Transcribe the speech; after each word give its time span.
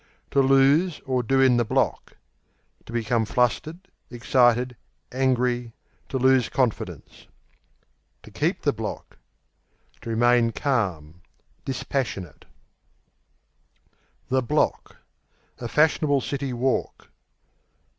To 0.31 0.41
lose 0.41 0.99
or 1.05 1.21
do 1.21 1.39
in 1.41 1.57
the 1.57 1.63
block 1.63 2.17
To 2.87 2.91
become 2.91 3.23
flustered; 3.23 3.87
excited; 4.09 4.75
angry; 5.11 5.73
to 6.09 6.17
lose 6.17 6.49
confidence. 6.49 7.27
To 8.23 8.31
keep 8.31 8.63
the 8.63 8.73
block 8.73 9.19
To 10.01 10.09
remain 10.09 10.53
calm; 10.53 11.21
dispassionate. 11.65 12.45
Block, 14.27 14.95
the 15.57 15.65
A 15.65 15.69
fashionable 15.69 16.21
city 16.21 16.51
walk. 16.51 17.11